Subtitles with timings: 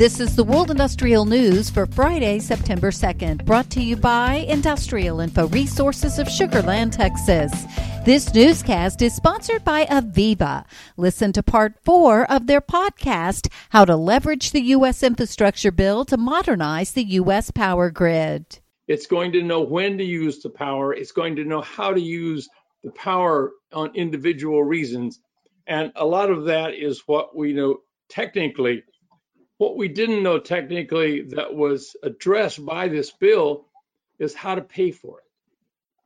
[0.00, 5.20] This is the World Industrial News for Friday, September 2nd, brought to you by Industrial
[5.20, 7.52] Info Resources of Sugar Land, Texas.
[8.06, 10.64] This newscast is sponsored by AVEVA.
[10.96, 15.02] Listen to part four of their podcast, How to Leverage the U.S.
[15.02, 17.50] Infrastructure Bill to Modernize the U.S.
[17.50, 18.58] Power Grid.
[18.88, 20.94] It's going to know when to use the power.
[20.94, 22.48] It's going to know how to use
[22.82, 25.20] the power on individual reasons.
[25.66, 28.82] And a lot of that is what we know technically
[29.60, 33.66] what we didn't know technically that was addressed by this bill
[34.18, 35.24] is how to pay for it.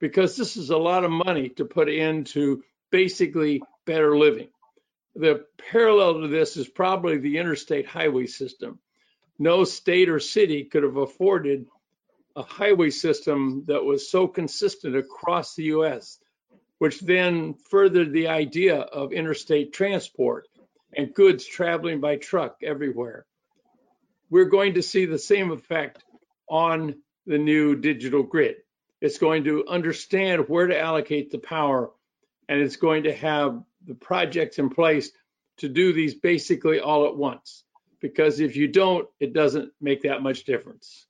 [0.00, 4.48] Because this is a lot of money to put into basically better living.
[5.14, 8.80] The parallel to this is probably the interstate highway system.
[9.38, 11.68] No state or city could have afforded
[12.34, 16.18] a highway system that was so consistent across the US,
[16.78, 20.48] which then furthered the idea of interstate transport
[20.92, 23.24] and goods traveling by truck everywhere
[24.30, 26.04] we're going to see the same effect
[26.48, 28.56] on the new digital grid.
[29.00, 31.90] It's going to understand where to allocate the power,
[32.48, 35.10] and it's going to have the projects in place
[35.58, 37.64] to do these basically all at once.
[38.00, 41.06] Because if you don't, it doesn't make that much difference.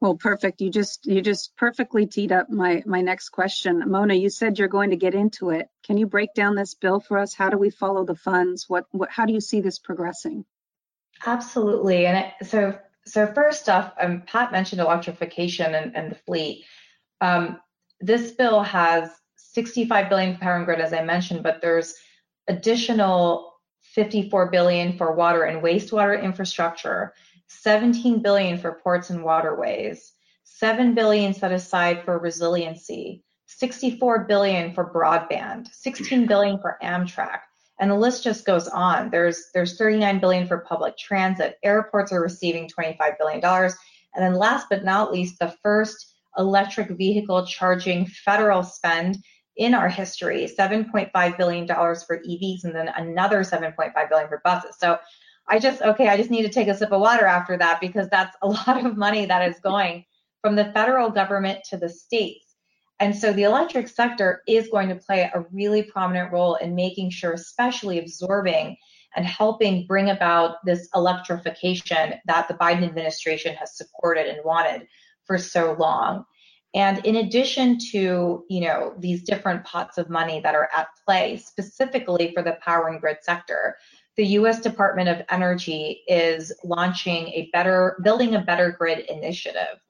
[0.00, 0.62] Well, perfect.
[0.62, 3.84] You just you just perfectly teed up my my next question.
[3.86, 5.68] Mona, you said you're going to get into it.
[5.84, 7.34] Can you break down this bill for us?
[7.34, 8.64] How do we follow the funds?
[8.66, 10.46] What what how do you see this progressing?
[11.26, 12.06] Absolutely.
[12.06, 16.64] And so, so first off, um, Pat mentioned electrification and, and the fleet.
[17.20, 17.60] Um,
[18.00, 21.94] this bill has 65 billion for power and grid, as I mentioned, but there's
[22.48, 27.14] additional 54 billion for water and wastewater infrastructure,
[27.48, 30.12] 17 billion for ports and waterways,
[30.44, 37.40] 7 billion set aside for resiliency, 64 billion for broadband, 16 billion for Amtrak,
[37.80, 39.10] and the list just goes on.
[39.10, 41.56] There's there's 39 billion for public transit.
[41.64, 43.74] Airports are receiving 25 billion dollars,
[44.14, 49.18] and then last but not least, the first electric vehicle charging federal spend
[49.56, 54.76] in our history, 7.5 billion dollars for EVs, and then another 7.5 billion for buses.
[54.78, 54.98] So
[55.48, 58.08] I just okay, I just need to take a sip of water after that because
[58.08, 60.04] that's a lot of money that is going
[60.42, 62.49] from the federal government to the states.
[63.00, 67.10] And so the electric sector is going to play a really prominent role in making
[67.10, 68.76] sure, especially absorbing
[69.16, 74.86] and helping bring about this electrification that the Biden administration has supported and wanted
[75.24, 76.24] for so long.
[76.74, 81.38] And in addition to, you know, these different pots of money that are at play
[81.38, 83.76] specifically for the power and grid sector,
[84.16, 89.80] the US Department of Energy is launching a better building a better grid initiative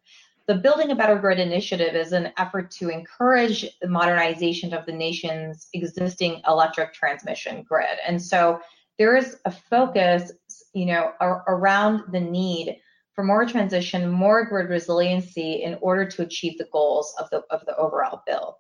[0.51, 4.91] the Building a Better Grid initiative is an effort to encourage the modernization of the
[4.91, 7.99] nation's existing electric transmission grid.
[8.05, 8.59] And so
[8.99, 10.33] there is a focus,
[10.73, 12.81] you know, ar- around the need
[13.13, 17.65] for more transition, more grid resiliency in order to achieve the goals of the of
[17.67, 18.59] the overall bill.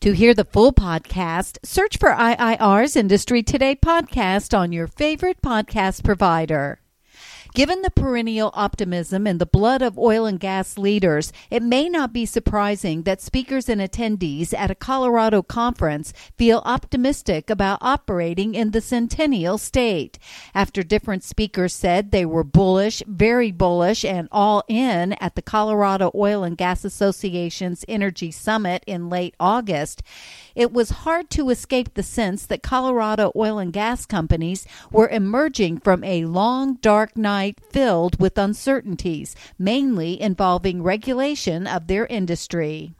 [0.00, 6.02] To hear the full podcast, search for IIR's Industry Today podcast on your favorite podcast
[6.02, 6.80] provider.
[7.54, 12.12] Given the perennial optimism in the blood of oil and gas leaders, it may not
[12.12, 18.70] be surprising that speakers and attendees at a Colorado conference feel optimistic about operating in
[18.70, 20.18] the centennial state.
[20.54, 26.12] After different speakers said they were bullish, very bullish, and all in at the Colorado
[26.14, 30.02] Oil and Gas Association's Energy Summit in late August,
[30.58, 35.78] it was hard to escape the sense that Colorado oil and gas companies were emerging
[35.78, 42.92] from a long, dark night filled with uncertainties, mainly involving regulation of their industry.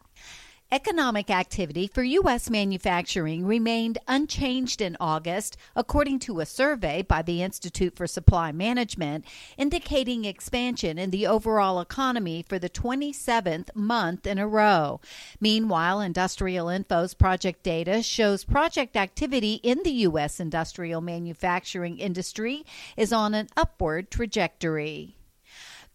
[0.70, 2.50] Economic activity for U.S.
[2.50, 9.24] manufacturing remained unchanged in August, according to a survey by the Institute for Supply Management,
[9.56, 15.00] indicating expansion in the overall economy for the 27th month in a row.
[15.40, 20.38] Meanwhile, Industrial Info's project data shows project activity in the U.S.
[20.38, 25.17] industrial manufacturing industry is on an upward trajectory.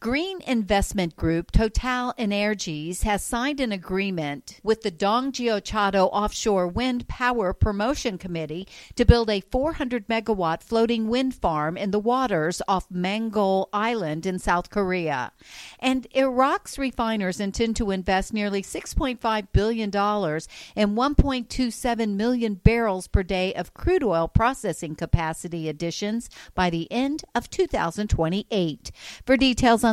[0.04, 7.54] Green investment group TotalEnergies has signed an agreement with the Dong Jiaochado Offshore Wind Power
[7.54, 8.68] Promotion Committee
[8.98, 14.40] to build a 400 megawatt floating wind farm in the waters off Manggol Island in
[14.40, 15.32] South Korea.
[15.80, 23.54] And Iraq's refiners intend to invest nearly $6.5 billion in 1.27 million barrels per day
[23.54, 28.92] of crude oil processing capacity additions by the end of 2028.
[29.26, 29.93] For details on